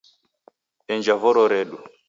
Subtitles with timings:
[0.95, 1.77] Enja voro redu